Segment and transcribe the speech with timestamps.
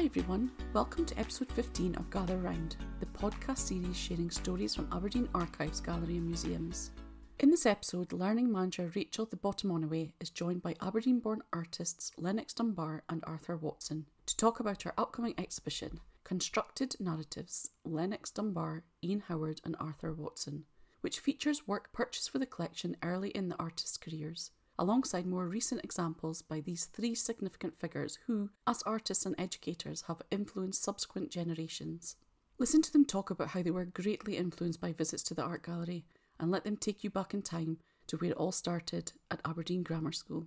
[0.00, 4.88] Hi everyone, welcome to episode 15 of Gather Round, the podcast series sharing stories from
[4.90, 6.90] Aberdeen Archives, Gallery and Museums.
[7.38, 12.54] In this episode, learning manager Rachel the Bottomonaway is joined by Aberdeen born artists Lennox
[12.54, 19.24] Dunbar and Arthur Watson to talk about her upcoming exhibition, Constructed Narratives Lennox Dunbar, Ian
[19.28, 20.64] Howard, and Arthur Watson,
[21.02, 24.50] which features work purchased for the collection early in the artists' careers
[24.80, 30.22] alongside more recent examples by these three significant figures who, as artists and educators, have
[30.30, 32.16] influenced subsequent generations.
[32.58, 35.66] Listen to them talk about how they were greatly influenced by visits to the art
[35.66, 36.06] gallery
[36.38, 37.76] and let them take you back in time
[38.06, 40.46] to where it all started at Aberdeen Grammar School.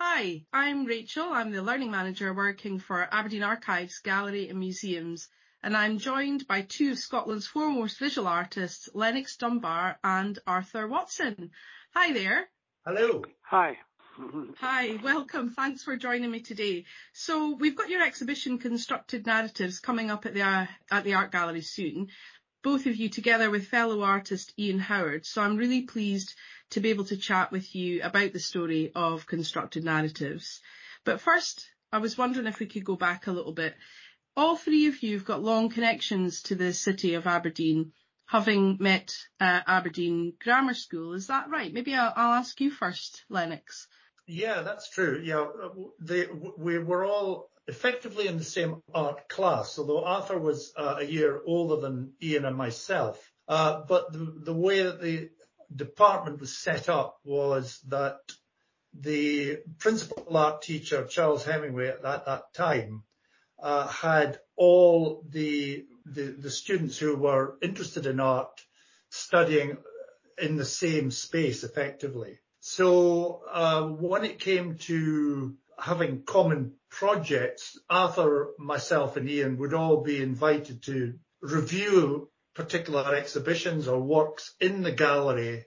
[0.00, 1.24] Hi, I'm Rachel.
[1.32, 5.28] I'm the Learning Manager working for Aberdeen Archives, Gallery and Museums,
[5.60, 11.50] and I'm joined by two of Scotland's foremost visual artists, Lennox Dunbar and Arthur Watson.
[11.94, 12.48] Hi there.
[12.88, 13.20] Hello.
[13.42, 13.78] Hi.
[14.60, 15.50] Hi, welcome.
[15.50, 16.84] Thanks for joining me today.
[17.12, 21.32] So we've got your exhibition Constructed Narratives coming up at the uh, at the art
[21.32, 22.10] gallery soon.
[22.62, 25.26] Both of you together with fellow artist Ian Howard.
[25.26, 26.36] So I'm really pleased
[26.70, 30.60] to be able to chat with you about the story of Constructed Narratives.
[31.04, 33.74] But first, I was wondering if we could go back a little bit.
[34.36, 37.90] All three of you have got long connections to the city of Aberdeen
[38.26, 41.14] having met uh, Aberdeen Grammar School.
[41.14, 41.72] Is that right?
[41.72, 43.86] Maybe I'll, I'll, ask you first, Lennox.
[44.26, 45.20] Yeah, that's true.
[45.22, 45.46] Yeah,
[46.00, 46.26] they,
[46.58, 51.40] we were all effectively in the same art class, although Arthur was uh, a year
[51.46, 53.32] older than Ian and myself.
[53.48, 55.30] Uh, but the, the way that the
[55.74, 58.18] department was set up was that
[58.98, 63.04] the principal art teacher, Charles Hemingway, at that, that time,
[63.62, 68.60] uh, had all the the, the students who were interested in art
[69.10, 69.76] studying
[70.40, 72.38] in the same space effectively.
[72.60, 80.02] So uh, when it came to having common projects, Arthur, myself and Ian would all
[80.02, 85.66] be invited to review particular exhibitions or works in the gallery,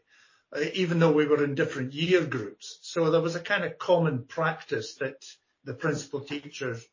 [0.56, 2.80] uh, even though we were in different year groups.
[2.82, 5.24] So there was a kind of common practice that
[5.64, 6.84] the principal teachers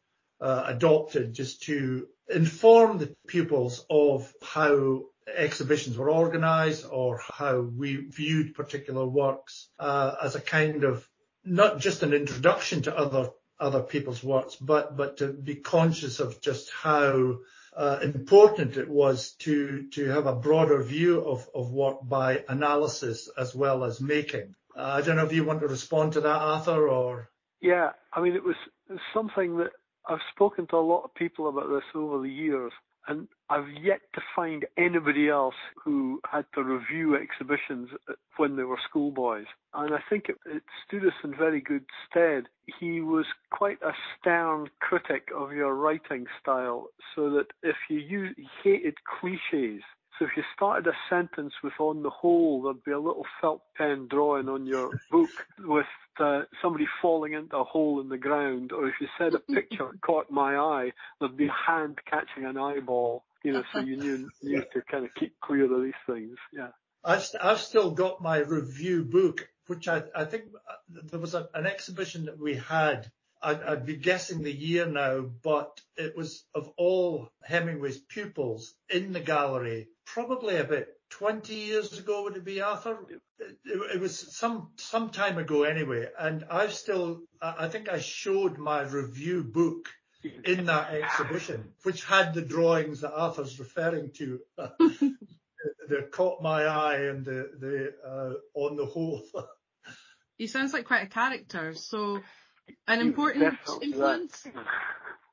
[0.41, 7.97] uh, adopted just to inform the pupils of how exhibitions were organized or how we
[7.97, 11.09] viewed particular works uh, as a kind of
[11.44, 16.41] not just an introduction to other other people's works, but but to be conscious of
[16.41, 17.38] just how
[17.75, 23.31] uh, important it was to to have a broader view of of work by analysis
[23.38, 24.54] as well as making.
[24.76, 28.20] Uh, I don't know if you want to respond to that, Arthur, or yeah, I
[28.20, 28.56] mean it was
[29.15, 29.70] something that
[30.09, 32.72] I've spoken to a lot of people about this over the years,
[33.09, 37.91] and I've yet to find anybody else who had to review exhibitions
[38.37, 39.47] when they were schoolboys.
[39.75, 42.45] And I think it, it stood us in very good stead.
[42.81, 48.34] He was quite a stern critic of your writing style, so that if you use,
[48.37, 49.83] he hated cliches.
[50.19, 53.62] So if you started a sentence with on the whole, there'd be a little felt
[53.77, 55.87] pen drawing on your book with
[56.19, 59.91] uh, somebody falling into a hole in the ground, or if you said a picture
[60.00, 63.25] caught my eye, there'd be a hand catching an eyeball.
[63.44, 66.37] You know, so you knew, knew to kind of keep clear of these things.
[66.53, 66.69] Yeah.
[67.04, 71.48] I've, I've still got my review book, which I, I think uh, there was a,
[71.54, 73.10] an exhibition that we had
[73.47, 79.12] I'd, I'd, be guessing the year now, but it was of all Hemingway's pupils in
[79.12, 82.99] the gallery, probably about 20 years ago, would it be, Arthur?
[83.39, 83.57] It,
[83.95, 86.09] it, was some, some time ago anyway.
[86.19, 89.91] And I've still, I think I showed my review book
[90.45, 94.41] in that exhibition, which had the drawings that Arthur's referring to.
[95.89, 99.23] that caught my eye and the, the, uh, on the whole.
[100.37, 101.75] he sounds like quite a character.
[101.75, 102.21] So
[102.87, 104.47] an important influence.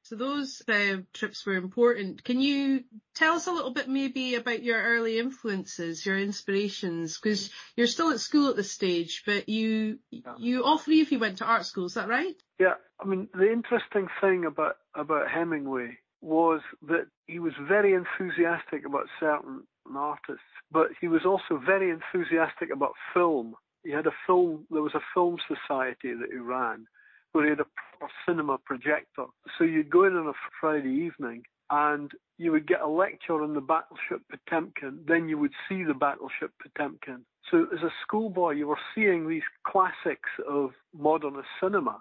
[0.05, 2.25] So those uh, trips were important.
[2.25, 2.83] Can you
[3.15, 7.17] tell us a little bit maybe about your early influences, your inspirations?
[7.17, 10.33] Because you're still at school at this stage, but you yeah.
[10.37, 11.85] you all three of you went to art school.
[11.85, 12.35] Is that right?
[12.59, 12.73] Yeah.
[12.99, 16.59] I mean, the interesting thing about about Hemingway was
[16.89, 19.63] that he was very enthusiastic about certain
[19.95, 23.55] artists, but he was also very enthusiastic about film.
[23.85, 24.67] He had a film.
[24.69, 26.87] There was a film society that he ran
[27.33, 27.65] where he had a
[27.97, 29.25] proper cinema projector.
[29.57, 33.53] So you'd go in on a Friday evening and you would get a lecture on
[33.53, 37.25] the battleship Potemkin, then you would see the battleship Potemkin.
[37.49, 41.99] So as a schoolboy, you were seeing these classics of modernist cinema.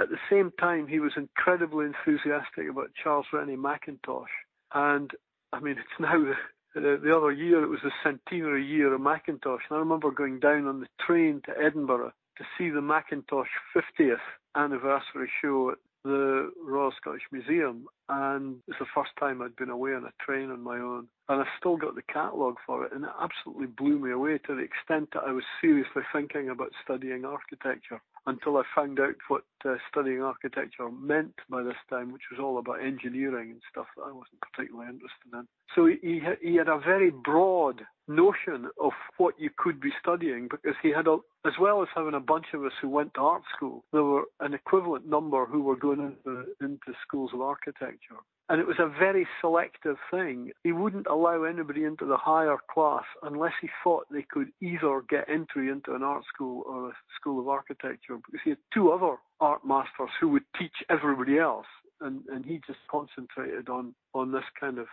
[0.00, 4.26] At the same time, he was incredibly enthusiastic about Charles Rennie Mackintosh.
[4.74, 5.10] And
[5.52, 9.00] I mean, it's now the, the, the other year, it was the centenary year of
[9.00, 9.66] Mackintosh.
[9.68, 13.46] And I remember going down on the train to Edinburgh to see the Mackintosh
[14.00, 14.16] 50th
[14.56, 19.94] anniversary show at the Royal Scottish Museum, and it's the first time I'd been away
[19.94, 21.08] on a train on my own.
[21.28, 24.54] And I still got the catalogue for it, and it absolutely blew me away to
[24.54, 29.42] the extent that I was seriously thinking about studying architecture until I found out what
[29.64, 34.04] uh, studying architecture meant by this time, which was all about engineering and stuff that
[34.04, 35.46] I wasn't particularly interested in.
[35.74, 40.76] So he, he had a very broad notion of what you could be studying because
[40.82, 43.42] he had a, as well as having a bunch of us who went to art
[43.54, 48.16] school, there were an equivalent number who were going into, into schools of architecture.
[48.48, 50.52] And it was a very selective thing.
[50.64, 55.28] He wouldn't allow anybody into the higher class unless he thought they could either get
[55.28, 59.16] entry into an art school or a school of architecture because he had two other
[59.40, 61.66] art masters who would teach everybody else.
[62.00, 64.86] And, and he just concentrated on, on this kind of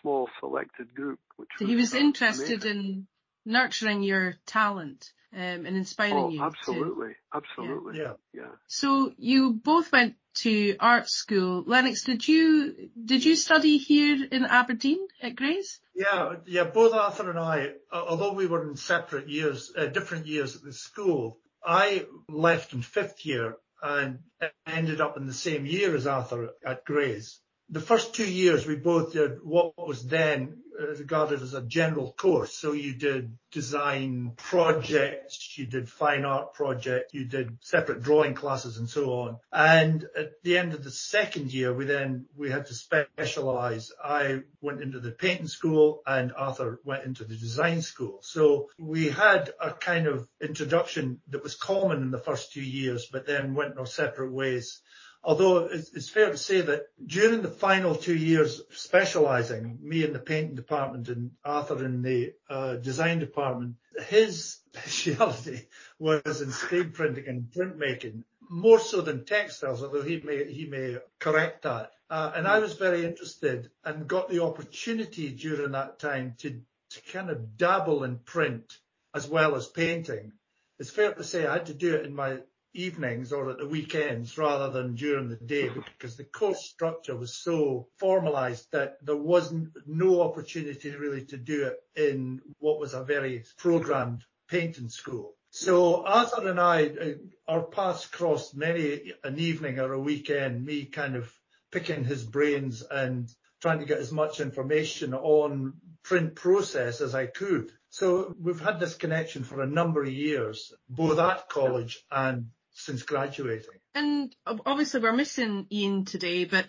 [0.00, 1.18] small selected group.
[1.36, 2.78] Which so he was interested amazing.
[2.80, 3.06] in
[3.44, 6.42] nurturing your talent um, and inspiring oh, you.
[6.42, 7.98] Absolutely, to, absolutely.
[7.98, 8.12] Yeah.
[8.32, 8.50] yeah.
[8.66, 11.64] So you both went to art school.
[11.66, 15.80] Lennox, did you did you study here in Aberdeen at Gray's?
[15.94, 16.64] Yeah, yeah.
[16.64, 20.72] Both Arthur and I, although we were in separate years, uh, different years at the
[20.72, 24.20] school, I left in fifth year and
[24.66, 27.40] ended up in the same year as Arthur at Gray's
[27.72, 32.12] the first two years we both did what was then Uh, regarded as a general
[32.12, 32.54] course.
[32.54, 38.78] So you did design projects, you did fine art project, you did separate drawing classes
[38.78, 39.36] and so on.
[39.52, 43.92] And at the end of the second year, we then, we had to specialize.
[44.02, 48.20] I went into the painting school and Arthur went into the design school.
[48.22, 53.08] So we had a kind of introduction that was common in the first two years,
[53.12, 54.80] but then went our separate ways
[55.24, 60.18] although it's fair to say that during the final two years specializing, me in the
[60.18, 63.76] painting department and Arthur in the uh, design department,
[64.08, 70.52] his speciality was in screen printing and printmaking, more so than textiles, although he may,
[70.52, 71.92] he may correct that.
[72.10, 76.60] Uh, and I was very interested and got the opportunity during that time to,
[76.90, 78.78] to kind of dabble in print
[79.14, 80.32] as well as painting.
[80.78, 82.38] It's fair to say I had to do it in my
[82.74, 87.34] evenings or at the weekends rather than during the day because the course structure was
[87.34, 93.04] so formalized that there wasn't no opportunity really to do it in what was a
[93.04, 95.34] very programmed painting school.
[95.50, 97.08] So Arthur and I, uh,
[97.46, 101.30] our paths crossed many an evening or a weekend, me kind of
[101.70, 103.28] picking his brains and
[103.60, 107.70] trying to get as much information on print process as I could.
[107.90, 113.02] So we've had this connection for a number of years, both at college and since
[113.02, 113.80] graduating.
[113.94, 116.66] And obviously we're missing Ian today, but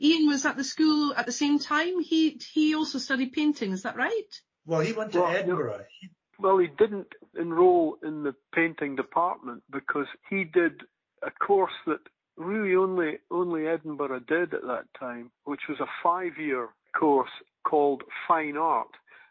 [0.00, 2.00] Ian was at the school at the same time.
[2.00, 4.40] He he also studied painting, is that right?
[4.66, 5.84] Well, he went to well, Edinburgh.
[6.00, 10.82] He, well, he didn't enroll in the painting department because he did
[11.22, 12.00] a course that
[12.36, 16.68] really only only Edinburgh did at that time, which was a five-year
[16.98, 17.30] course
[17.66, 18.88] called Fine Art,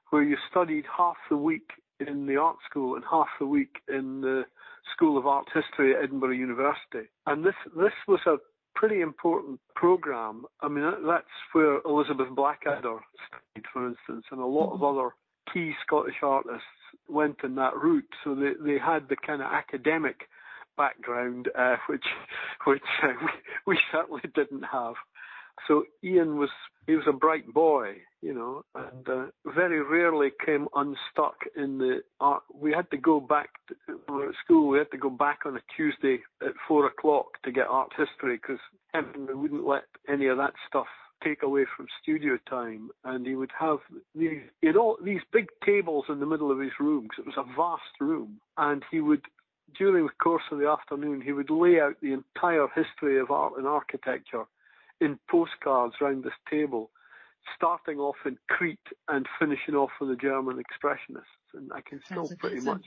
[0.10, 1.69] where you studied half the week
[2.00, 4.45] in the art school and half the week in the
[4.93, 7.09] School of Art History at Edinburgh University.
[7.25, 8.37] And this, this was a
[8.75, 10.45] pretty important program.
[10.61, 14.99] I mean, that's where Elizabeth Blackadder studied, for instance, and a lot of mm-hmm.
[14.99, 15.09] other
[15.53, 16.63] key Scottish artists
[17.07, 18.07] went in that route.
[18.23, 20.27] So they, they had the kind of academic
[20.77, 22.05] background, uh, which,
[22.65, 23.07] which uh,
[23.65, 24.95] we, we certainly didn't have.
[25.68, 26.49] So Ian was
[26.85, 32.01] he was a bright boy, you know, and uh, very rarely came unstuck in the
[32.19, 32.41] art.
[32.51, 33.75] We had to go back to,
[34.09, 34.67] we were at school.
[34.67, 38.37] We had to go back on a Tuesday at four o'clock to get art history
[38.41, 38.59] because
[38.95, 40.87] Henry wouldn't let any of that stuff
[41.23, 42.89] take away from studio time.
[43.03, 43.77] And he would have
[44.15, 47.45] these, you know, these big tables in the middle of his room because it was
[47.45, 49.21] a vast room, and he would
[49.77, 53.53] during the course of the afternoon, he would lay out the entire history of art
[53.57, 54.45] and architecture
[55.01, 56.89] in postcards round this table,
[57.56, 61.54] starting off in Crete and finishing off with the German expressionists.
[61.54, 62.85] And I can still pretty much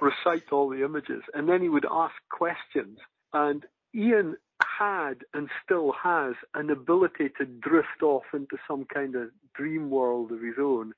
[0.00, 1.22] recite all the images.
[1.34, 2.98] And then he would ask questions.
[3.32, 9.30] And Ian had and still has an ability to drift off into some kind of
[9.54, 10.92] dream world of his own,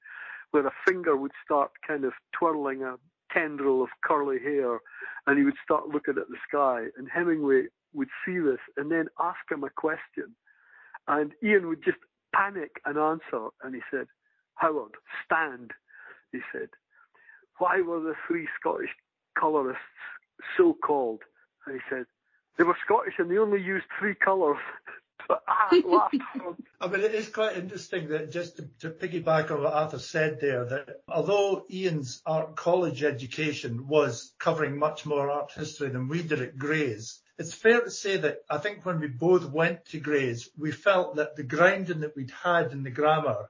[0.50, 2.96] where a finger would start kind of twirling a
[3.32, 4.80] tendril of curly hair
[5.26, 6.86] and he would start looking at the sky.
[6.96, 10.34] And Hemingway would see this and then ask him a question.
[11.08, 11.98] And Ian would just
[12.34, 13.48] panic and answer.
[13.62, 14.06] And he said,
[14.54, 14.92] Howard,
[15.24, 15.72] stand.
[16.32, 16.68] He said,
[17.58, 18.90] why were the three Scottish
[19.38, 19.82] colourists
[20.56, 21.20] so called?
[21.66, 22.06] And he said,
[22.58, 24.58] they were Scottish and they only used three colours.
[25.30, 30.40] I mean, it is quite interesting that just to, to, piggyback on what Arthur said
[30.40, 36.22] there, that although Ian's art college education was covering much more art history than we
[36.22, 40.00] did at Gray's, it's fair to say that I think when we both went to
[40.00, 43.48] Grays, we felt that the grounding that we'd had in the grammar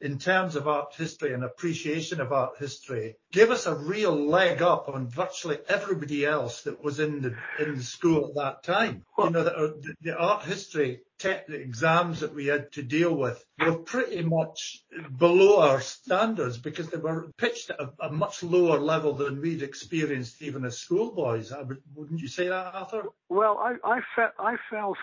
[0.00, 4.62] in terms of art history and appreciation of art history gave us a real leg
[4.62, 9.04] up on virtually everybody else that was in the in the school at that time.
[9.16, 13.44] Well, you know, the, the art history te- exams that we had to deal with
[13.58, 14.82] were pretty much
[15.16, 19.62] below our standards because they were pitched at a, a much lower level than we'd
[19.62, 21.52] experienced even as schoolboys.
[21.52, 23.04] Would, wouldn't you say that, Arthur?
[23.28, 24.96] Well, I, I, fe- I fell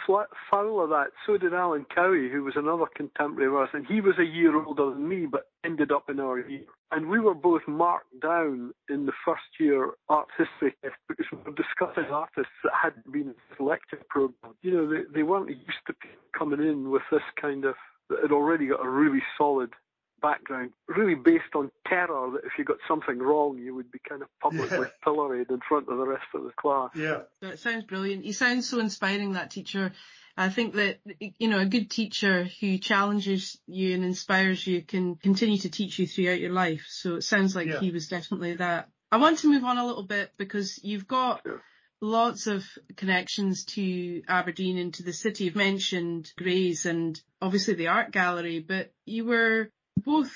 [0.50, 1.08] foul of that.
[1.26, 4.62] So did Alan Cowie, who was another contemporary of ours, and he was a year
[4.62, 6.66] older than me, but ended up in our year.
[6.92, 10.74] And we were both marked down in the first year art history
[11.08, 14.54] because we were discussing artists that hadn't been the program.
[14.62, 15.94] You know, they, they weren't used to
[16.38, 17.76] coming in with this kind of,
[18.10, 19.72] that had already got a really solid
[20.22, 24.22] background, really based on terror that if you got something wrong, you would be kind
[24.22, 25.04] of publicly yeah.
[25.04, 26.90] pilloried in front of the rest of the class.
[26.96, 27.22] Yeah.
[27.42, 28.26] That sounds brilliant.
[28.26, 29.92] You sound so inspiring, that teacher.
[30.36, 35.16] I think that, you know, a good teacher who challenges you and inspires you can
[35.16, 36.86] continue to teach you throughout your life.
[36.90, 37.80] So it sounds like yeah.
[37.80, 38.90] he was definitely that.
[39.12, 41.46] I want to move on a little bit because you've got
[42.02, 45.46] lots of connections to Aberdeen and to the city.
[45.46, 50.36] You've mentioned Grays and obviously the art gallery, but you were both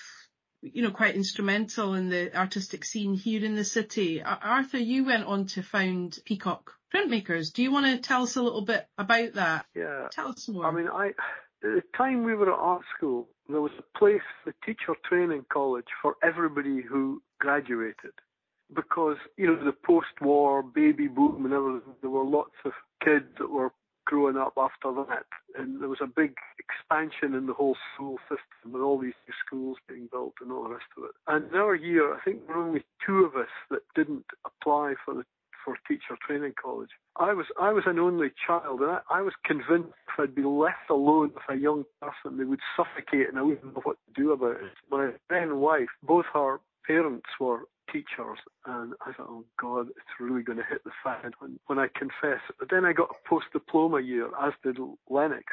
[0.62, 4.22] you know, quite instrumental in the artistic scene here in the city.
[4.22, 7.52] Arthur, you went on to found Peacock Printmakers.
[7.52, 9.66] Do you want to tell us a little bit about that?
[9.76, 10.08] Yeah.
[10.12, 10.66] Tell us more.
[10.66, 11.14] I mean, I, at
[11.62, 15.88] the time we were at art school, there was a place, the teacher training college
[16.02, 18.14] for everybody who graduated.
[18.74, 22.72] Because, you know, the post-war baby boom and everything, there were lots of
[23.04, 23.72] kids that were
[24.06, 25.26] growing up after that.
[25.58, 29.34] And there was a big expansion in the whole school system with all these new
[29.46, 31.12] schools being built and all the rest of it.
[31.28, 34.96] And in our year, I think there were only two of us that didn't apply
[35.04, 35.24] for the
[35.64, 36.90] for teacher training college.
[37.18, 40.44] I was I was an only child, and I, I was convinced if I'd be
[40.44, 44.22] left alone with a young person, they would suffocate, and I wouldn't know what to
[44.22, 44.72] do about it.
[44.90, 47.60] My then wife, both her parents were
[47.92, 51.80] teachers, and I thought, oh God, it's really going to hit the fan when, when
[51.80, 52.42] I confess.
[52.60, 54.78] But then I got a post diploma year, as did
[55.10, 55.46] Lennox.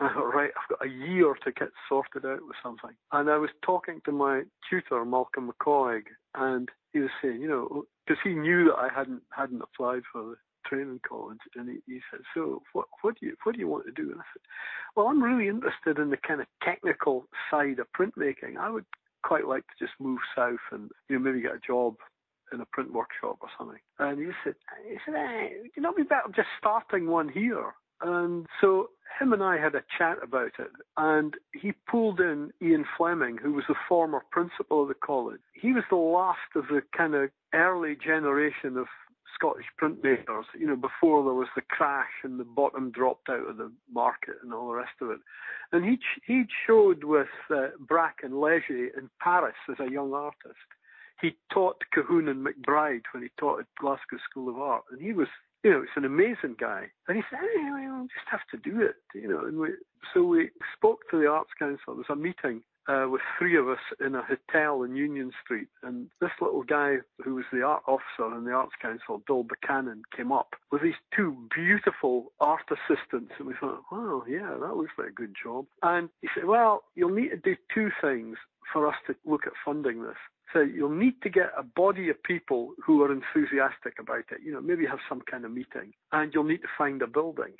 [0.00, 2.96] And I thought, right, I've got a year to get sorted out with something.
[3.12, 6.02] And I was talking to my tutor, Malcolm McCoig,
[6.34, 10.22] and he was saying, you know, because he knew that I hadn't hadn't applied for
[10.22, 13.68] the training college, and he, he said, "So, what what do you what do you
[13.68, 14.42] want to do?" And I said,
[14.96, 18.56] "Well, I'm really interested in the kind of technical side of printmaking.
[18.58, 18.84] I would
[19.22, 21.96] quite like to just move south and you know maybe get a job
[22.52, 23.78] in a print workshop or something.
[23.98, 24.54] And he said,
[24.86, 27.72] he said, hey, would you not be better just starting one here?
[28.02, 32.84] And so him and I had a chat about it, and he pulled in Ian
[32.96, 35.40] Fleming, who was the former principal of the college.
[35.54, 38.86] He was the last of the kind of early generation of
[39.34, 43.56] Scottish printmakers, you know, before there was the crash and the bottom dropped out of
[43.56, 45.20] the market and all the rest of it.
[45.72, 50.66] And he he showed with uh, Braque and Leger in Paris as a young artist.
[51.20, 55.12] He taught Colquhoun and MacBryde when he taught at Glasgow School of Art, and he
[55.12, 55.28] was,
[55.62, 56.90] you know, it's an amazing guy.
[57.06, 59.44] And he said, hey, well, just have to do it, you know.
[59.46, 59.68] And we,
[60.12, 61.94] so we spoke to the Arts Council.
[61.94, 65.68] There was a meeting uh, with three of us in a hotel in Union Street.
[65.82, 70.02] And this little guy who was the art officer in the Arts Council, Bill Buchanan,
[70.16, 73.32] came up with these two beautiful art assistants.
[73.38, 75.66] And we thought, wow, yeah, that looks like a good job.
[75.82, 78.36] And he said, well, you'll need to do two things
[78.72, 80.16] for us to look at funding this.
[80.52, 84.40] So you'll need to get a body of people who are enthusiastic about it.
[84.44, 87.54] You know, maybe have some kind of meeting, and you'll need to find a building.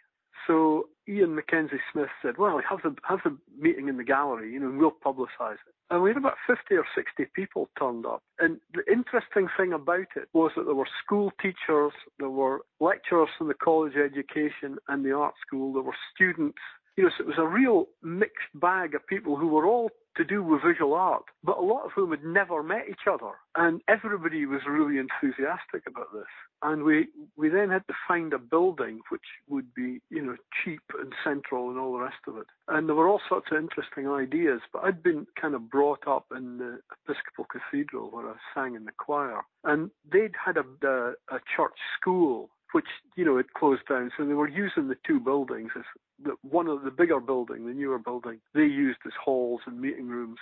[0.47, 4.61] So Ian Mackenzie Smith said, well, have the, have the meeting in the gallery, you
[4.61, 5.75] know, and we'll publicise it.
[5.91, 8.23] And we had about 50 or 60 people turned up.
[8.39, 13.29] And the interesting thing about it was that there were school teachers, there were lecturers
[13.37, 16.59] from the college of education and the art school, there were students.
[16.97, 20.25] You know, so it was a real mixed bag of people who were all to
[20.25, 23.33] do with visual art, but a lot of whom had never met each other.
[23.57, 26.27] And everybody was really enthusiastic about this.
[26.63, 30.83] And we, we then had to find a building which would be, you know, cheap
[30.99, 32.47] and central and all the rest of it.
[32.69, 36.27] And there were all sorts of interesting ideas, but I'd been kind of brought up
[36.35, 39.41] in the Episcopal Cathedral where I sang in the choir.
[39.65, 42.87] And they'd had a, a, a church school which
[43.17, 44.11] you know had closed down.
[44.17, 45.85] So they were using the two buildings as
[46.23, 48.41] the, one of the bigger building, the newer building.
[48.55, 50.39] They used as halls and meeting rooms,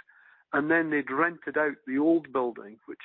[0.52, 2.98] and then they'd rented out the old building, which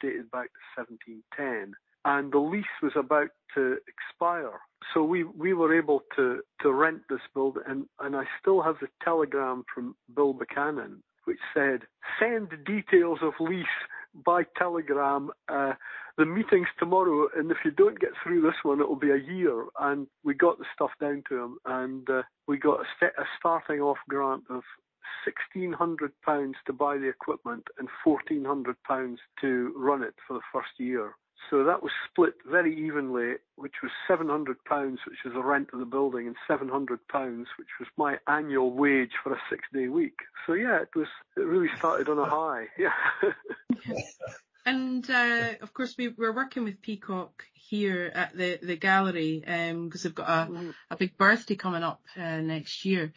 [0.00, 4.60] dated back to 1710, and the lease was about to expire.
[4.94, 8.76] So we, we were able to, to rent this building, and, and I still have
[8.80, 11.80] the telegram from Bill Buchanan, which said,
[12.18, 13.66] send details of lease
[14.24, 15.72] by telegram, uh,
[16.16, 19.66] the meeting's tomorrow, and if you don't get through this one, it'll be a year.
[19.80, 23.24] And we got the stuff down to him, and uh, we got a, set, a
[23.38, 24.62] starting off grant of
[25.56, 31.12] £1,600 to buy the equipment and £1,400 to run it for the first year.
[31.50, 35.86] So that was split very evenly, which was £700, which was the rent of the
[35.86, 36.98] building, and £700,
[37.58, 40.18] which was my annual wage for a six-day week.
[40.46, 42.66] So yeah, it was it really started on a high.
[42.78, 42.92] Yeah.
[44.66, 49.70] and uh, of course, we, we're working with Peacock here at the the gallery because
[49.70, 50.74] um, they've got a, mm.
[50.90, 53.12] a big birthday coming up uh, next year.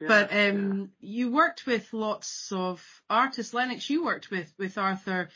[0.00, 1.10] Yeah, but um, yeah.
[1.10, 3.54] you worked with lots of artists.
[3.54, 5.28] Lennox, you worked with with Arthur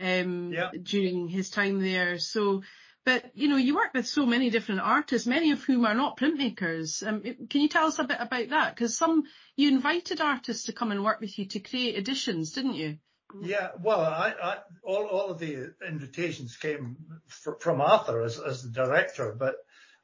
[0.00, 0.70] um, yeah.
[0.82, 2.18] during his time there.
[2.18, 2.62] So,
[3.04, 6.18] but you know, you work with so many different artists, many of whom are not
[6.18, 7.06] printmakers.
[7.06, 8.74] Um, can you tell us a bit about that?
[8.74, 9.24] Because some
[9.56, 12.98] you invited artists to come and work with you to create editions, didn't you?
[13.42, 18.62] Yeah, well, I, I, all all of the invitations came fr- from Arthur as as
[18.62, 19.54] the director, but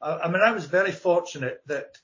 [0.01, 1.97] uh, I mean, I was very fortunate that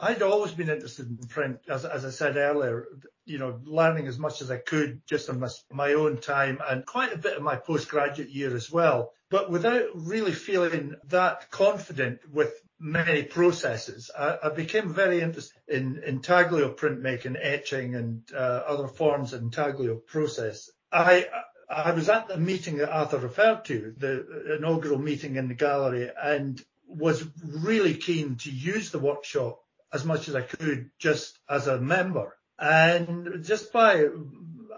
[0.00, 2.86] I'd always been interested in print, as, as I said earlier,
[3.24, 6.84] you know, learning as much as I could just on my, my own time and
[6.84, 9.12] quite a bit of my postgraduate year as well.
[9.30, 16.02] But without really feeling that confident with many processes, I, I became very interested in
[16.04, 20.68] intaglio printmaking, etching and uh, other forms of intaglio process.
[20.90, 21.26] I,
[21.70, 26.10] I was at the meeting that Arthur referred to, the inaugural meeting in the gallery,
[26.22, 29.60] and was really keen to use the workshop
[29.92, 32.36] as much as I could just as a member.
[32.58, 34.06] And just by,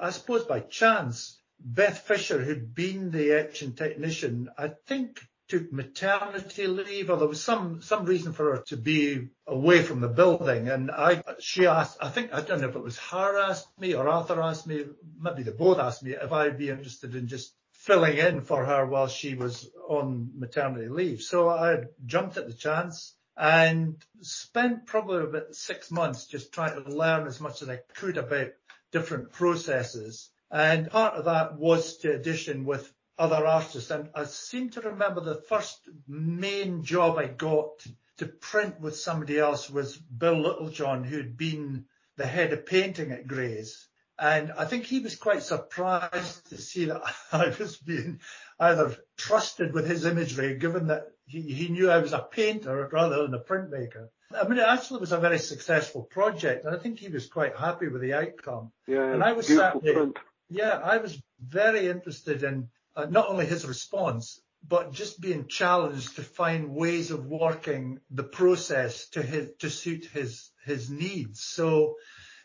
[0.00, 6.66] I suppose by chance, Beth Fisher, who'd been the etching technician, I think took maternity
[6.66, 10.68] leave or there was some, some reason for her to be away from the building.
[10.68, 13.94] And I, she asked, I think, I don't know if it was her asked me
[13.94, 14.84] or Arthur asked me,
[15.20, 18.86] maybe they both asked me if I'd be interested in just filling in for her
[18.86, 21.20] while she was on maternity leave.
[21.20, 26.90] So I jumped at the chance and spent probably about six months just trying to
[26.90, 28.52] learn as much as I could about
[28.92, 30.30] different processes.
[30.50, 33.90] And part of that was to audition with other artists.
[33.90, 37.84] And I seem to remember the first main job I got
[38.18, 43.26] to print with somebody else was Bill Littlejohn, who'd been the head of painting at
[43.26, 43.88] Gray's.
[44.16, 48.20] And I think he was quite surprised to see that I was being
[48.60, 53.22] either trusted with his imagery, given that he, he knew I was a painter rather
[53.22, 54.08] than a printmaker.
[54.30, 57.56] I mean, it actually was a very successful project, and I think he was quite
[57.56, 58.72] happy with the outcome.
[58.86, 60.12] Yeah, and I was certainly,
[60.48, 66.16] yeah, I was very interested in uh, not only his response, but just being challenged
[66.16, 71.42] to find ways of working the process to his to suit his his needs.
[71.42, 71.96] So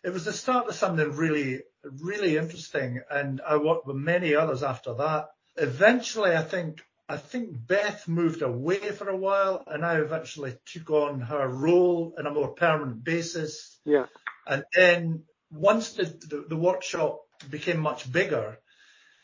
[0.04, 4.64] it was the start of something really really interesting, and I worked with many others
[4.64, 5.28] after that.
[5.56, 10.92] Eventually, I think I think Beth moved away for a while and I eventually took
[10.92, 13.80] on her role on a more permanent basis.
[13.84, 14.06] Yeah.
[14.46, 18.60] And then once the, the, the workshop became much bigger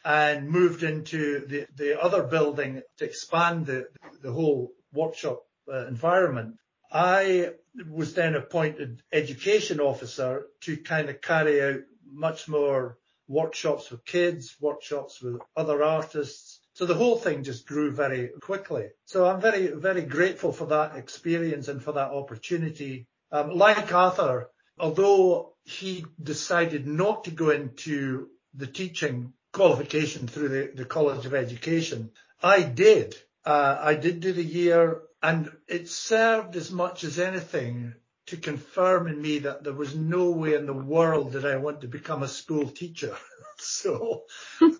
[0.03, 3.87] and moved into the, the other building to expand the,
[4.23, 6.55] the whole workshop uh, environment,
[6.91, 7.51] I
[7.87, 14.55] was then appointed education officer to kind of carry out much more workshops with kids,
[14.59, 18.89] workshops with other artists, so the whole thing just grew very quickly.
[19.05, 23.07] So I'm very, very grateful for that experience and for that opportunity.
[23.31, 30.71] Um, like Arthur, although he decided not to go into the teaching qualification through the,
[30.75, 32.11] the College of Education,
[32.43, 33.15] I did.
[33.45, 37.93] Uh, I did do the year and it served as much as anything
[38.25, 41.81] to confirm in me that there was no way in the world that I want
[41.81, 43.15] to become a school teacher.
[43.59, 44.23] so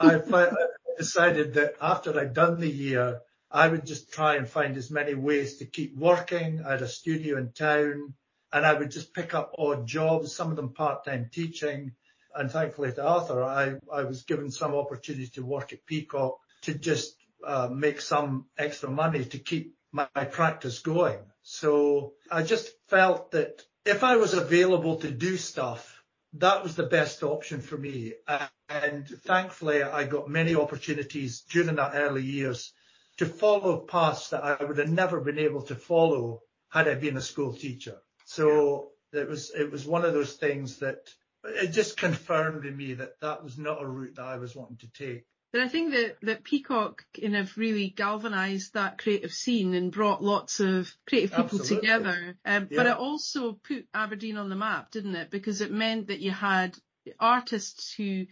[0.01, 0.19] I,
[0.97, 5.13] decided that after I'd done the year, I would just try and find as many
[5.13, 6.63] ways to keep working.
[6.65, 8.13] I had a studio in town
[8.51, 11.93] and I would just pick up odd jobs, some of them part-time teaching.
[12.33, 16.73] And thankfully to Arthur, I, I was given some opportunity to work at Peacock to
[16.73, 21.19] just uh, make some extra money to keep my, my practice going.
[21.43, 25.94] So I just felt that if I was available to do stuff,
[26.37, 28.13] that was the best option for me.
[28.69, 32.73] And thankfully, I got many opportunities during that early years
[33.17, 37.17] to follow paths that I would have never been able to follow had I been
[37.17, 37.97] a school teacher.
[38.25, 40.97] So it was, it was one of those things that
[41.45, 44.77] it just confirmed in me that that was not a route that I was wanting
[44.77, 45.25] to take.
[45.55, 50.21] But I think that, that Peacock kind of really galvanised that creative scene and brought
[50.21, 51.77] lots of creative people Absolutely.
[51.77, 52.37] together.
[52.43, 52.75] Um, yeah.
[52.75, 55.31] But it also put Aberdeen on the map, didn't it?
[55.31, 56.77] Because it meant that you had
[57.21, 58.25] artists who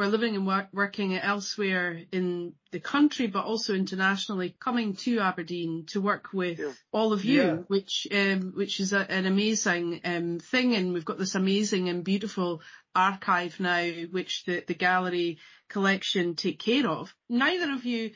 [0.00, 5.20] who are living and work, working elsewhere in the country, but also internationally, coming to
[5.20, 6.72] Aberdeen to work with Yeah.
[6.92, 7.54] all of you, Yeah.
[7.68, 10.74] which um, which is a, an amazing um, thing.
[10.74, 12.62] And we've got this amazing and beautiful
[12.94, 17.14] archive now, which the, the gallery collection take care of.
[17.28, 18.12] Neither of you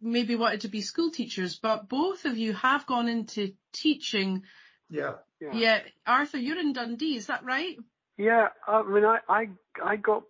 [0.00, 4.42] maybe wanted to be school teachers, but both of you have gone into teaching.
[4.90, 5.14] Yeah.
[5.40, 5.52] Yeah.
[5.54, 7.76] Yeah, Arthur, you're in Dundee, is that right?
[8.16, 9.48] Yeah, I mean, I, I,
[9.84, 10.24] I got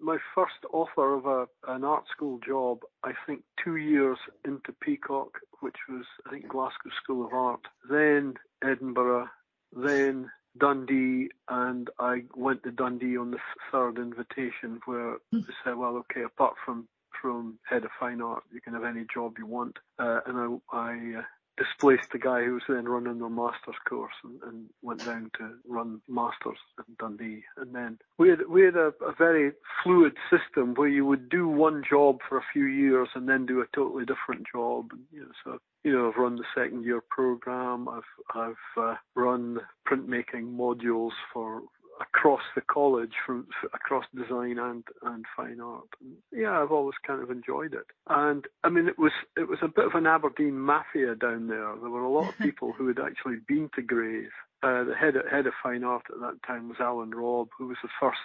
[0.00, 5.38] my first offer of a, an art school job, I think two years into Peacock,
[5.60, 9.28] which was, I think, Glasgow School of Art, then Edinburgh,
[9.72, 13.38] then Dundee, and I went to Dundee on the
[13.70, 16.88] third invitation where they said, well, okay, apart from,
[17.20, 19.78] from head of fine art, you can have any job you want.
[19.98, 21.22] Uh, and I, I uh,
[21.56, 25.54] displaced the guy who was then running the master's course and, and went down to
[25.66, 27.44] run masters in Dundee.
[27.56, 31.46] And then we had we had a, a very fluid system where you would do
[31.48, 34.88] one job for a few years and then do a totally different job.
[34.92, 37.88] And, you know, so you know, I've run the second year program.
[37.88, 38.02] I've
[38.34, 41.62] I've uh, run printmaking modules for
[42.02, 45.88] across the college from across design and and fine art.
[46.32, 47.86] Yeah, I've always kind of enjoyed it.
[48.08, 51.74] And I mean, it was it was a bit of an Aberdeen mafia down there.
[51.80, 54.30] There were a lot of people who had actually been to Grays.
[54.62, 57.66] Uh, the head of, head of fine art at that time was Alan Robb, who
[57.66, 58.20] was the first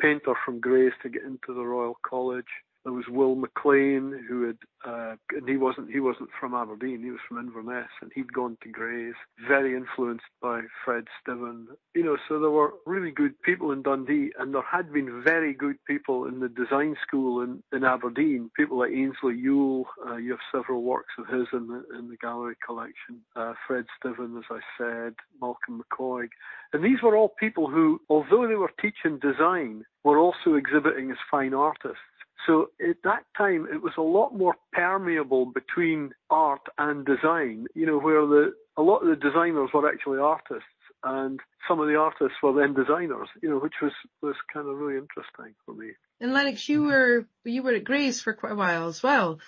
[0.00, 2.44] painter from Grays to get into the Royal College.
[2.84, 7.10] There was Will Maclean, who had, uh, and he wasn't he wasn't from Aberdeen, he
[7.10, 9.14] was from Inverness, and he'd gone to Grays.
[9.46, 12.16] Very influenced by Fred Stiven, you know.
[12.26, 16.24] So there were really good people in Dundee, and there had been very good people
[16.24, 18.50] in the design school in, in Aberdeen.
[18.56, 19.84] People like Ainslie Yule.
[20.06, 23.20] Uh, you have several works of his in the in the gallery collection.
[23.36, 26.28] Uh, Fred Stiven, as I said, Malcolm McCoig,
[26.72, 31.18] and these were all people who, although they were teaching design, were also exhibiting as
[31.30, 31.98] fine artists.
[32.46, 37.86] So at that time, it was a lot more permeable between art and design, you
[37.86, 40.64] know, where the, a lot of the designers were actually artists
[41.02, 44.76] and some of the artists were then designers, you know, which was, was kind of
[44.76, 45.92] really interesting for me.
[46.20, 49.38] And Lennox, you were you were at Grays for quite a while as well.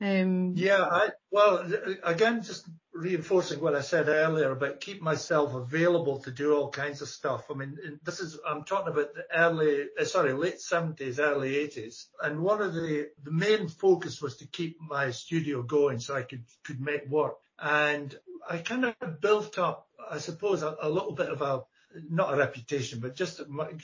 [0.00, 1.70] Um, Yeah, I, well,
[2.04, 7.00] again, just reinforcing what I said earlier about keep myself available to do all kinds
[7.00, 7.44] of stuff.
[7.50, 12.06] I mean, this is, I'm talking about the early, uh, sorry, late 70s, early 80s.
[12.22, 16.22] And one of the, the main focus was to keep my studio going so I
[16.22, 17.36] could, could make work.
[17.58, 18.16] And
[18.48, 21.62] I kind of built up, I suppose, a, a little bit of a,
[22.10, 23.40] not a reputation, but just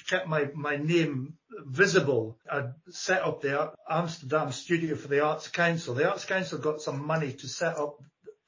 [0.08, 1.34] kept my, my name
[1.66, 2.38] visible.
[2.50, 5.94] I set up the Amsterdam studio for the Arts Council.
[5.94, 7.98] The Arts Council got some money to set up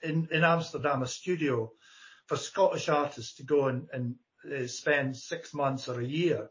[0.03, 1.73] in, in Amsterdam a studio
[2.27, 4.15] for Scottish artists to go and, and
[4.53, 6.49] uh, spend six months or a year.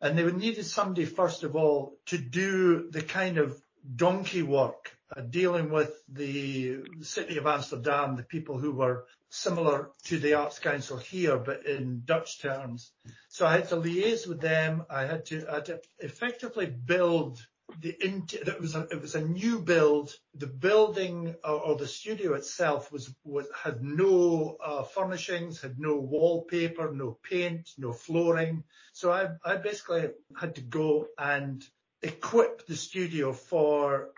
[0.00, 3.60] And they needed somebody, first of all, to do the kind of
[3.94, 10.18] donkey work, uh, dealing with the city of Amsterdam, the people who were similar to
[10.18, 12.92] the Arts Council here, but in Dutch terms.
[13.28, 14.84] So I had to liaise with them.
[14.90, 17.44] I had to, I had to effectively build
[17.80, 20.14] the it was a, it was a new build.
[20.34, 25.96] The building or, or the studio itself was, was had no uh, furnishings, had no
[25.96, 28.64] wallpaper, no paint, no flooring.
[28.92, 30.08] So I, I basically
[30.38, 31.64] had to go and
[32.02, 34.10] equip the studio for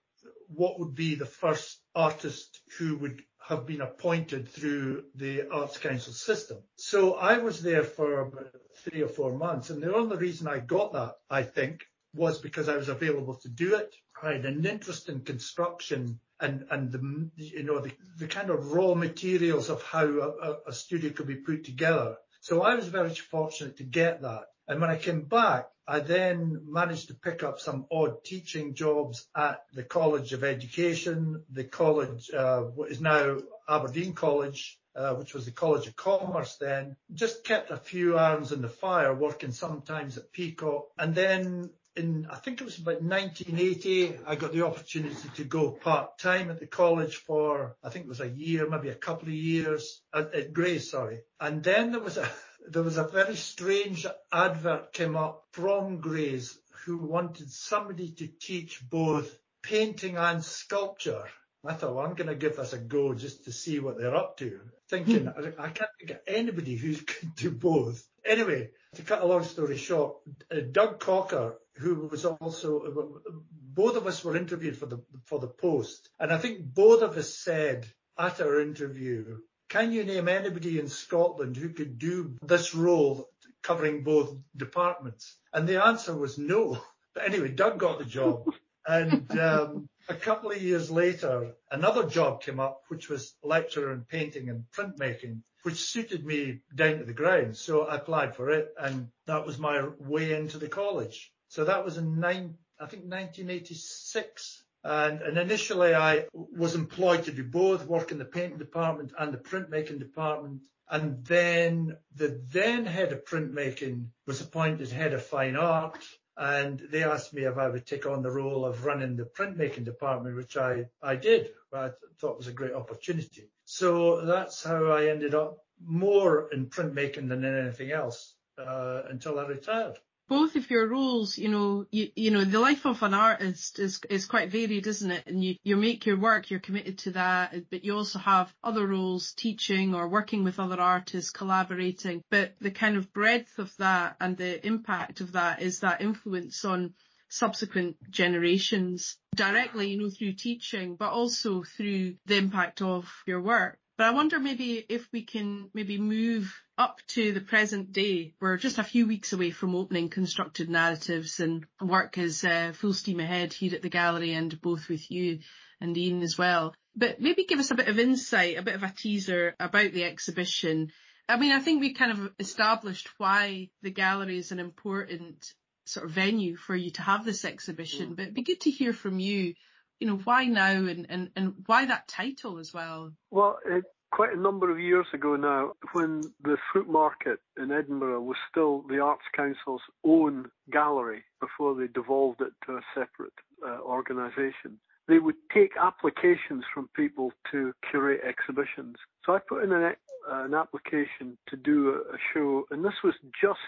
[0.48, 6.12] what would be the first artist who would have been appointed through the Arts Council
[6.12, 6.58] system.
[6.76, 8.52] So I was there for about
[8.84, 11.80] three or four months, and the only reason I got that, I think,
[12.14, 13.94] was because I was available to do it.
[14.22, 18.72] I had an interest in construction and and the you know the, the kind of
[18.72, 22.16] raw materials of how a, a studio could be put together.
[22.42, 24.44] So I was very fortunate to get that.
[24.68, 29.26] And when I came back, I then managed to pick up some odd teaching jobs
[29.34, 35.32] at the College of Education, the college, uh, what is now Aberdeen College, uh, which
[35.32, 36.96] was the College of Commerce then.
[37.14, 40.88] Just kept a few irons in the fire, working sometimes at Peacock.
[40.98, 45.70] And then in, I think it was about 1980, I got the opportunity to go
[45.70, 49.28] part time at the college for, I think it was a year, maybe a couple
[49.28, 51.20] of years at, at sorry.
[51.40, 52.28] And then there was a,
[52.70, 58.80] there was a very strange advert came up from Grays who wanted somebody to teach
[58.88, 61.24] both painting and sculpture.
[61.64, 64.14] I thought, well, I'm going to give this a go just to see what they're
[64.14, 64.60] up to.
[64.88, 68.06] Thinking, I, I can't think of anybody who can do both.
[68.24, 70.16] Anyway, to cut a long story short,
[70.50, 75.48] uh, Doug Cocker, who was also, both of us were interviewed for the, for the
[75.48, 76.08] post.
[76.18, 77.86] And I think both of us said
[78.18, 83.28] at our interview, can you name anybody in Scotland who could do this role
[83.62, 85.36] covering both departments?
[85.52, 86.78] And the answer was no.
[87.14, 88.44] But anyway, Doug got the job.
[88.86, 94.02] and um, a couple of years later, another job came up, which was lecturer in
[94.02, 97.56] painting and printmaking, which suited me down to the ground.
[97.56, 101.32] So I applied for it, and that was my way into the college.
[101.48, 104.62] So that was in nine, I think 1986.
[104.84, 109.32] And, and initially I was employed to do both, work in the painting department and
[109.32, 110.62] the printmaking department.
[110.90, 116.02] And then the then head of printmaking was appointed head of fine art.
[116.36, 119.84] And they asked me if I would take on the role of running the printmaking
[119.84, 121.50] department, which I, I did.
[121.72, 123.50] I thought was a great opportunity.
[123.64, 129.38] So that's how I ended up more in printmaking than in anything else uh, until
[129.38, 133.14] I retired both of your roles, you know, you, you know, the life of an
[133.14, 135.26] artist is is quite varied, isn't it?
[135.26, 138.86] And you, you make your work, you're committed to that, but you also have other
[138.86, 142.22] roles, teaching or working with other artists, collaborating.
[142.30, 146.64] But the kind of breadth of that and the impact of that is that influence
[146.64, 146.94] on
[147.30, 153.78] subsequent generations directly, you know, through teaching, but also through the impact of your work.
[153.98, 158.32] But I wonder maybe if we can maybe move up to the present day.
[158.40, 162.94] We're just a few weeks away from opening constructed narratives and work is uh, full
[162.94, 165.40] steam ahead here at the gallery and both with you
[165.80, 166.76] and Ian as well.
[166.94, 170.04] But maybe give us a bit of insight, a bit of a teaser about the
[170.04, 170.92] exhibition.
[171.28, 175.54] I mean, I think we kind of established why the gallery is an important
[175.86, 178.16] sort of venue for you to have this exhibition, mm.
[178.16, 179.54] but it'd be good to hear from you
[180.00, 183.12] you know, why now and, and, and why that title as well?
[183.30, 188.36] Well, it, quite a number of years ago now, when the Fruitmarket in Edinburgh was
[188.50, 193.32] still the Arts Council's own gallery before they devolved it to a separate
[193.66, 198.96] uh, organisation, they would take applications from people to curate exhibitions.
[199.24, 199.94] So I put in an,
[200.28, 203.58] an application to do a, a show, and this was just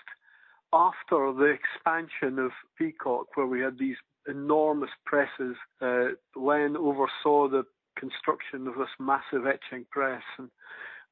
[0.72, 3.96] after the expansion of Peacock, where we had these
[4.28, 5.56] enormous presses.
[5.80, 7.64] Uh, Len oversaw the
[7.98, 10.50] construction of this massive etching press, and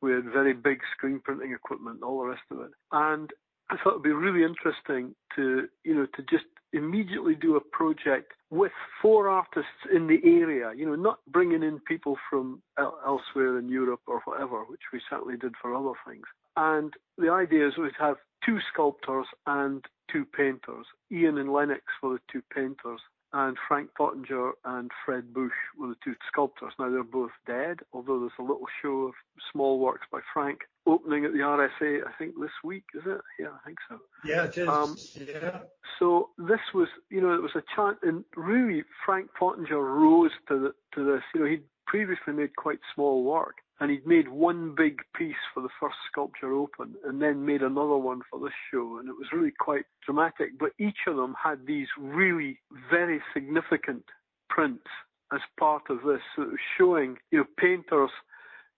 [0.00, 2.70] we had very big screen printing equipment, all the rest of it.
[2.92, 3.30] And
[3.70, 8.32] I thought it'd be really interesting to, you know, to just immediately do a project
[8.50, 13.68] with four artists in the area, you know, not bringing in people from elsewhere in
[13.68, 16.26] Europe or whatever, which we certainly did for other things.
[16.56, 20.86] And the idea is we'd have two sculptors and two painters.
[21.12, 23.00] Ian and Lennox were the two painters,
[23.32, 26.72] and Frank Pottinger and Fred Bush were the two sculptors.
[26.78, 29.14] Now they're both dead, although there's a little show of
[29.52, 33.20] small works by Frank opening at the RSA, I think this week, is it?
[33.38, 33.98] Yeah, I think so.
[34.24, 34.68] Yeah, it is.
[34.68, 35.60] Um, yeah.
[35.98, 40.58] So this was, you know, it was a chance, and really Frank Pottinger rose to
[40.58, 41.22] the, to this.
[41.34, 45.62] You know, he'd previously made quite small work, and he'd made one big piece for
[45.62, 49.28] the first sculpture open and then made another one for this show and it was
[49.32, 50.58] really quite dramatic.
[50.58, 52.58] But each of them had these really
[52.90, 54.04] very significant
[54.50, 54.86] prints
[55.32, 56.20] as part of this.
[56.34, 58.10] So it was showing you know painters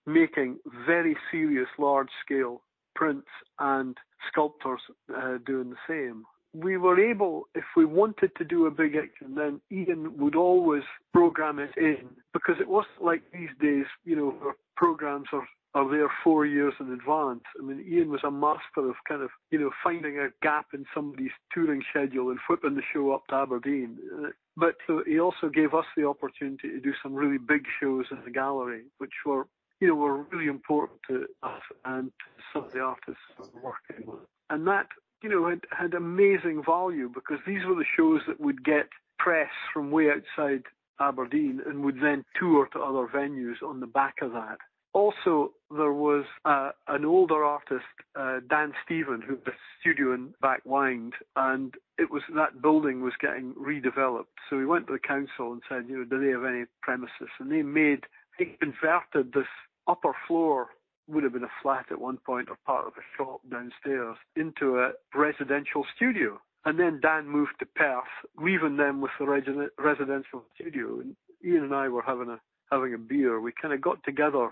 [0.05, 2.61] making very serious large scale
[2.95, 3.27] prints
[3.59, 4.81] and sculptors
[5.15, 9.35] uh, doing the same we were able, if we wanted to do a big action,
[9.35, 10.83] then Ian would always
[11.13, 15.89] program it in because it wasn't like these days, you know, where programs are are
[15.89, 17.43] there four years in advance.
[17.57, 20.85] I mean, Ian was a master of kind of, you know, finding a gap in
[20.93, 23.97] somebody's touring schedule and flipping the show up to Aberdeen.
[24.13, 28.17] Uh, but he also gave us the opportunity to do some really big shows in
[28.25, 29.47] the gallery, which were,
[29.79, 33.71] you know, were really important to us and to some of the artists we were
[33.71, 34.27] working with.
[34.49, 34.87] And that
[35.21, 38.87] you know, had, had amazing value because these were the shows that would get
[39.19, 40.63] press from way outside
[40.99, 44.57] Aberdeen and would then tour to other venues on the back of that.
[44.93, 47.85] Also, there was uh, an older artist,
[48.19, 53.01] uh, Dan Stephen, who had a studio in Back Backwind, and it was that building
[53.01, 54.25] was getting redeveloped.
[54.49, 57.29] So we went to the council and said, you know, do they have any premises?
[57.39, 58.03] And they made,
[58.37, 59.47] they converted this
[59.87, 60.67] upper floor
[61.11, 64.79] would have been a flat at one point or part of a shop downstairs into
[64.79, 66.39] a residential studio.
[66.65, 68.03] And then Dan moved to Perth,
[68.37, 70.99] leaving them with the residential studio.
[70.99, 72.39] And Ian and I were having a
[72.71, 73.39] having a beer.
[73.41, 74.51] We kind of got together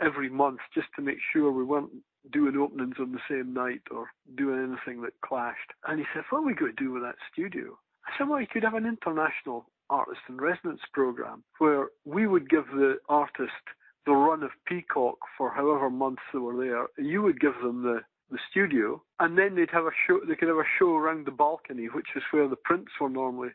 [0.00, 1.90] every month just to make sure we weren't
[2.32, 5.72] doing openings on the same night or doing anything that clashed.
[5.86, 8.40] And he said, "What are we going to do with that studio?" I said, "Well,
[8.40, 13.64] you could have an international artist in residence program where we would give the artist
[14.06, 18.00] the run of Peacock for however months they were there, you would give them the,
[18.30, 20.20] the studio, and then they'd have a show.
[20.26, 23.50] They could have a show around the balcony, which is where the prints were normally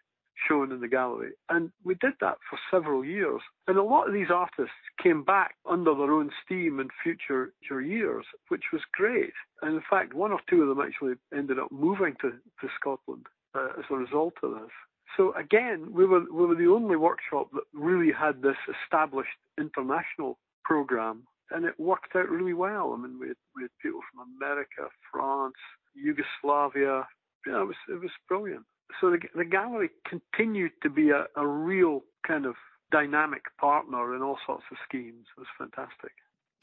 [0.50, 1.32] shown in the gallery.
[1.50, 3.42] And we did that for several years.
[3.68, 8.26] And a lot of these artists came back under their own steam in future, years,
[8.50, 9.34] which was great.
[9.62, 13.28] And in fact, one or two of them actually ended up moving to, to Scotland.
[13.56, 14.72] uh, as a result of this.
[15.18, 20.38] So again, we were we were the only workshop that really had this established international
[20.64, 22.94] program, and it worked out really well.
[22.94, 25.56] I mean, we had, we had people from America, France,
[25.94, 27.08] Yugoslavia.
[27.46, 28.66] Know, it was it was brilliant.
[29.00, 32.56] So the, the gallery continued to be a, a real kind of
[32.92, 35.26] dynamic partner in all sorts of schemes.
[35.38, 36.12] It was fantastic.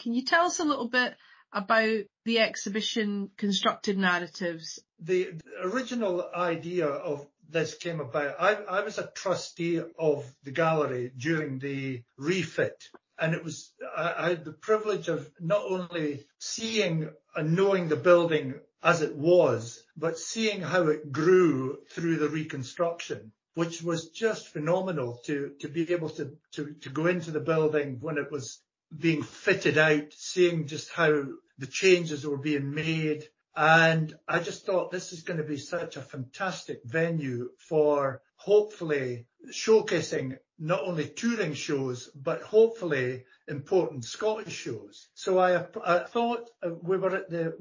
[0.01, 1.15] Can you tell us a little bit
[1.53, 4.81] about the exhibition Constructed Narratives?
[5.05, 8.37] The original idea of this came about.
[8.39, 12.85] I, I was a trustee of the gallery during the refit
[13.19, 18.55] and it was I, had the privilege of not only seeing and knowing the building
[18.83, 25.21] as it was, but seeing how it grew through the reconstruction, which was just phenomenal
[25.27, 28.61] to to be able to to, to go into the building when it was
[28.97, 31.25] being fitted out, seeing just how
[31.59, 35.97] the changes were being made, and I just thought this is going to be such
[35.97, 45.09] a fantastic venue for hopefully showcasing not only touring shows, but hopefully important Scottish shows.
[45.15, 47.55] So I, I thought uh, we were at the,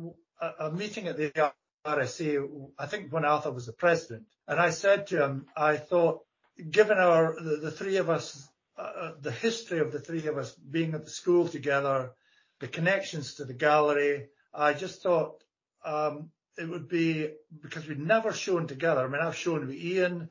[0.60, 1.54] a, meeting at the
[1.86, 6.22] RSA, I think when Arthur was the president, and I said to him, I thought,
[6.70, 10.38] given our, the, the three of us, uh, uh the history of the three of
[10.38, 12.12] us being at the school together,
[12.60, 15.44] the connections to the gallery, I just thought
[15.84, 17.30] um, it would be
[17.62, 19.02] because we'd never shown together.
[19.02, 20.30] I mean, I've shown with Ian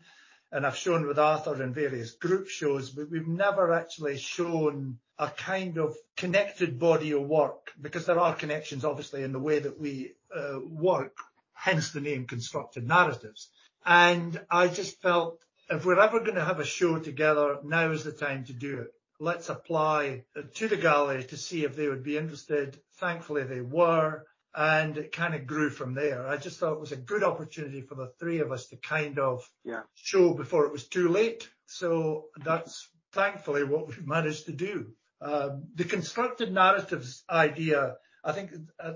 [0.53, 5.29] and I've shown with Arthur in various group shows, but we've never actually shown a
[5.29, 9.79] kind of connected body of work because there are connections obviously in the way that
[9.79, 11.17] we uh, work,
[11.53, 13.49] hence the name constructed narratives.
[13.85, 18.05] And I just felt if we're ever going to have a show together, now is
[18.05, 18.89] the time to do it.
[19.21, 22.81] Let's apply to the gallery to see if they would be interested.
[22.99, 26.27] Thankfully they were and it kind of grew from there.
[26.27, 29.19] I just thought it was a good opportunity for the three of us to kind
[29.19, 29.83] of yeah.
[29.95, 31.49] show before it was too late.
[31.67, 34.93] So that's thankfully what we've managed to do.
[35.21, 38.53] Um, the constructed narratives idea, I think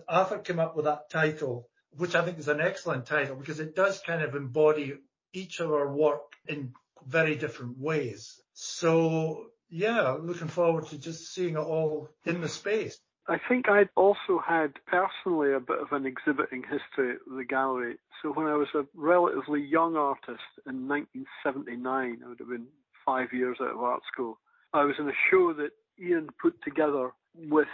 [0.08, 3.76] Arthur came up with that title, which I think is an excellent title because it
[3.76, 4.94] does kind of embody
[5.32, 6.72] each of our work in
[7.06, 8.40] very different ways.
[8.54, 12.98] So yeah, looking forward to just seeing it all in the space.
[13.26, 17.96] I think I'd also had personally a bit of an exhibiting history at the gallery.
[18.20, 22.66] So when I was a relatively young artist in 1979, I would have been
[23.04, 24.38] five years out of art school.
[24.74, 27.12] I was in a show that Ian put together
[27.48, 27.68] with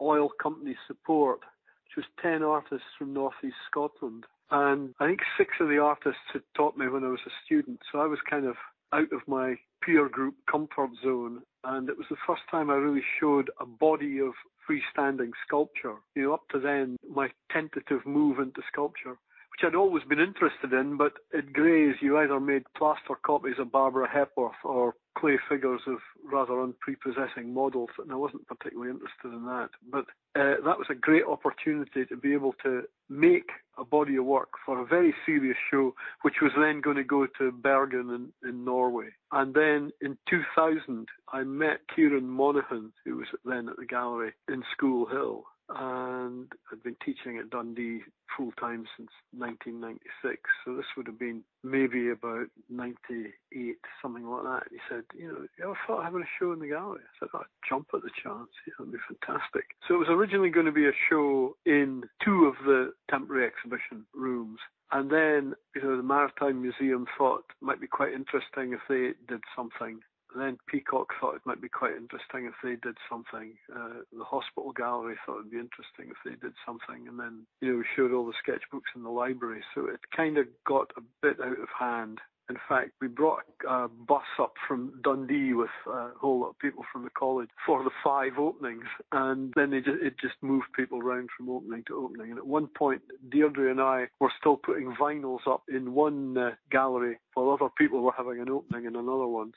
[0.00, 1.40] oil company support,
[1.84, 4.24] which was 10 artists from northeast Scotland.
[4.50, 7.80] And I think six of the artists had taught me when I was a student.
[7.90, 8.56] So I was kind of
[8.92, 11.42] out of my peer group comfort zone.
[11.64, 14.32] And it was the first time I really showed a body of
[14.68, 15.96] freestanding sculpture.
[16.14, 19.16] You know, up to then, my tentative move into sculpture,
[19.52, 23.70] which I'd always been interested in, but at Gray's, you either made plaster copies of
[23.70, 29.44] Barbara Hepworth or clay figures of rather unprepossessing models, and I wasn't particularly interested in
[29.44, 29.68] that.
[29.90, 34.24] But uh, that was a great opportunity to be able to make a body of
[34.24, 38.48] work for a very serious show, which was then going to go to Bergen in,
[38.48, 39.08] in Norway.
[39.32, 44.62] And then in 2000, I met Kieran Monaghan, who was then at the gallery in
[44.72, 48.00] School Hill, and I'd been teaching at Dundee
[48.36, 50.40] full time since 1996.
[50.64, 54.62] So this would have been maybe about 98, something like that.
[54.70, 57.02] He said, you know, you ever thought of having a show in the gallery?
[57.02, 58.50] I said, I'd jump at the chance.
[58.66, 59.64] Yeah, it'd be fantastic.
[59.86, 64.06] So it was originally going to be a show in two of the temporary exhibition
[64.14, 64.58] rooms.
[64.92, 69.12] And then, you know, the Maritime Museum thought it might be quite interesting if they
[69.26, 70.00] did something
[70.36, 73.54] then Peacock thought it might be quite interesting if they did something.
[73.74, 77.72] Uh, the hospital gallery thought it'd be interesting if they did something, and then you
[77.72, 81.02] know we showed all the sketchbooks in the library, so it kind of got a
[81.20, 82.18] bit out of hand.
[82.50, 86.84] In fact, we brought a bus up from Dundee with a whole lot of people
[86.92, 91.30] from the college for the five openings, and then just, it just moved people around
[91.36, 92.30] from opening to opening.
[92.30, 96.50] And at one point, Deirdre and I were still putting vinyls up in one uh,
[96.70, 99.52] gallery while other people were having an opening in another one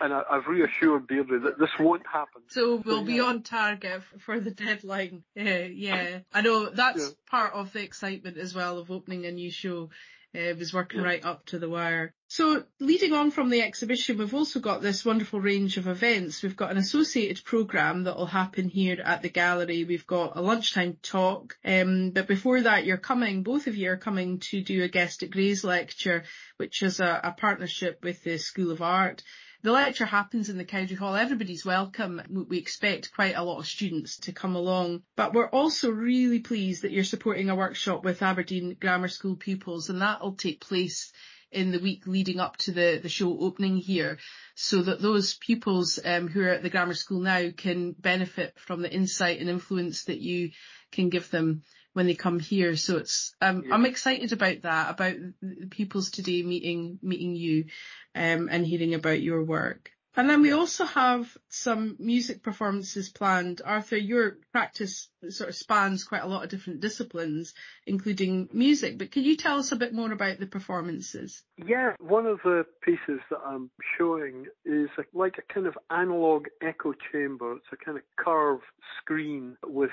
[0.00, 2.42] and I, have reassured Deirdre that this won't happen.
[2.48, 5.24] So we'll be on target for the deadline.
[5.34, 6.18] Yeah, yeah.
[6.32, 7.30] I know that's yeah.
[7.30, 9.90] part of the excitement as well of opening a new show.
[10.34, 11.06] Uh, was working yeah.
[11.06, 12.12] right up to the wire.
[12.28, 16.42] So leading on from the exhibition, we've also got this wonderful range of events.
[16.42, 19.84] We've got an associated programme that will happen here at the gallery.
[19.84, 21.56] We've got a lunchtime talk.
[21.64, 25.22] Um, but before that, you're coming, both of you are coming to do a guest
[25.22, 26.24] at Gray's lecture,
[26.58, 29.22] which is a, a partnership with the School of Art.
[29.62, 31.16] The lecture happens in the Cowdray Hall.
[31.16, 32.22] Everybody's welcome.
[32.48, 35.02] We expect quite a lot of students to come along.
[35.16, 39.90] But we're also really pleased that you're supporting a workshop with Aberdeen Grammar School pupils
[39.90, 41.12] and that will take place
[41.50, 44.18] in the week leading up to the, the show opening here
[44.54, 48.82] so that those pupils um, who are at the grammar school now can benefit from
[48.82, 50.50] the insight and influence that you
[50.92, 51.62] can give them
[51.92, 52.76] when they come here.
[52.76, 53.74] So it's um, yeah.
[53.74, 57.66] I'm excited about that, about the pupils today meeting meeting you
[58.14, 59.90] um, and hearing about your work.
[60.18, 63.62] And then we also have some music performances planned.
[63.64, 67.54] Arthur, your practice sort of spans quite a lot of different disciplines,
[67.86, 71.44] including music, but can you tell us a bit more about the performances?
[71.64, 76.46] Yeah, one of the pieces that I'm showing is a, like a kind of analog
[76.60, 77.52] echo chamber.
[77.52, 78.64] It's a kind of curved
[79.00, 79.92] screen with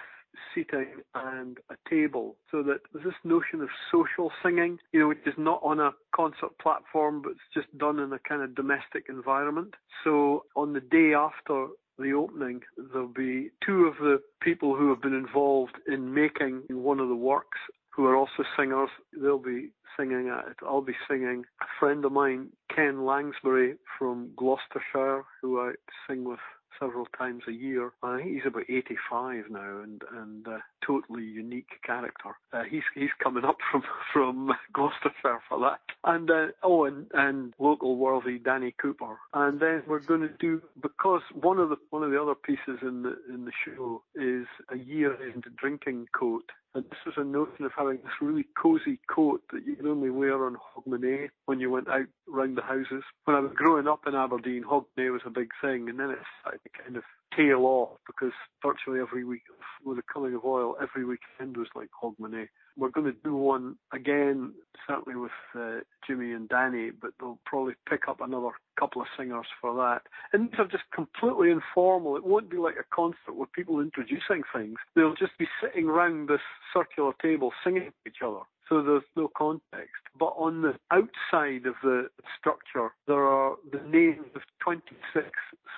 [0.53, 5.25] seating and a table so that there's this notion of social singing, you know, which
[5.25, 9.05] is not on a concert platform, but it's just done in a kind of domestic
[9.09, 9.75] environment.
[10.03, 11.67] So on the day after
[11.97, 12.61] the opening,
[12.91, 17.15] there'll be two of the people who have been involved in making one of the
[17.15, 17.59] works
[17.89, 18.89] who are also singers.
[19.17, 20.57] They'll be singing at it.
[20.61, 21.45] I'll be singing.
[21.61, 25.73] A friend of mine, Ken Langsbury from Gloucestershire, who I
[26.07, 26.39] sing with
[26.79, 27.91] several times a year.
[28.03, 32.35] I think he's about 85 now and and uh, totally unique character.
[32.53, 35.79] Uh, he's he's coming up from from Gloucestershire for that.
[36.03, 39.17] And uh, oh, and and local worthy Danny Cooper.
[39.33, 42.79] And then we're going to do because one of the one of the other pieces
[42.81, 47.23] in the in the show is a year into drinking coat and this was a
[47.23, 51.61] notion of having this really cosy coat that you could only wear on Hogmanay when
[51.61, 53.03] you went out round the houses.
[53.23, 56.19] When I was growing up in Aberdeen, Hogmanay was a big thing, and then it
[56.41, 57.03] started to kind of
[57.35, 59.43] tail off because virtually every week,
[59.85, 62.47] with the coming of oil, every weekend was like Hogmanay.
[62.77, 64.53] We're going to do one again,
[64.87, 68.49] certainly with uh, Jimmy and Danny, but they'll probably pick up another
[68.79, 70.01] couple of singers for that.
[70.33, 72.17] And these are just completely informal.
[72.17, 74.75] It won't be like a concert with people introducing things.
[74.95, 76.41] They'll just be sitting around this
[76.73, 78.41] circular table singing to each other.
[78.67, 80.01] So there's no context.
[80.17, 82.09] But on the outside of the
[82.39, 85.27] structure, there are the names of 26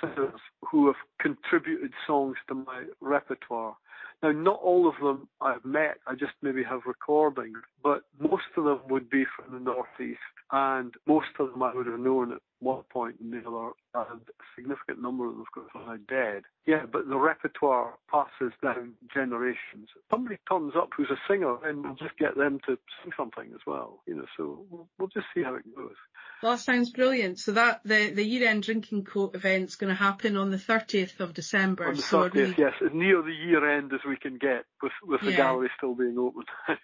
[0.01, 0.39] singers
[0.69, 3.75] who have contributed songs to my repertoire.
[4.23, 8.63] Now, not all of them I've met, I just maybe have recordings, but most of
[8.63, 10.19] them would be from the Northeast,
[10.51, 14.21] and most of them I would have known at one point and the other, and
[14.21, 16.43] a significant number of them, of course, are now dead.
[16.65, 19.89] Yeah, but the repertoire passes down generations.
[20.09, 23.61] Somebody comes up who's a singer, and we'll just get them to sing something as
[23.67, 25.93] well, you know, so we'll, we'll just see how it goes.
[26.41, 27.39] Well, that sounds brilliant.
[27.39, 31.33] So that the, the year-end drinking coat event's going to happen on the 30th of
[31.33, 31.87] December.
[31.87, 32.55] On the 30th, so really...
[32.57, 35.37] yes, as near the year-end as we can get, with with the yeah.
[35.37, 36.43] gallery still being open.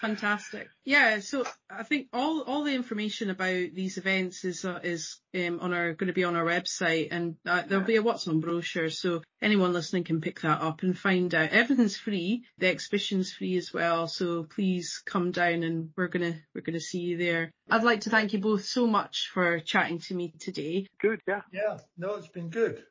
[0.00, 0.68] Fantastic.
[0.84, 5.58] Yeah, so I think all all the information about these events is uh, is um,
[5.60, 8.40] on our going to be on our website, and uh, there'll be a what's on
[8.40, 11.50] brochure, so anyone listening can pick that up and find out.
[11.50, 12.44] Everything's free.
[12.58, 17.00] The exhibition's free as well, so please come down, and we're gonna we're gonna see
[17.00, 17.50] you there.
[17.68, 20.86] I'd like to thank you both so much for chatting to me today.
[21.00, 21.42] Good, yeah.
[21.52, 22.82] Yeah, no, it's been good.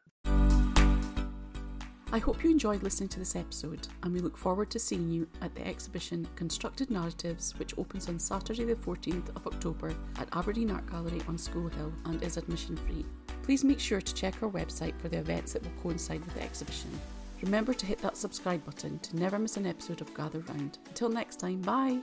[2.13, 5.27] I hope you enjoyed listening to this episode, and we look forward to seeing you
[5.41, 10.71] at the exhibition Constructed Narratives, which opens on Saturday, the 14th of October at Aberdeen
[10.71, 13.05] Art Gallery on School Hill and is admission free.
[13.43, 16.43] Please make sure to check our website for the events that will coincide with the
[16.43, 16.91] exhibition.
[17.41, 20.77] Remember to hit that subscribe button to never miss an episode of Gather Round.
[20.87, 21.99] Until next time, bye!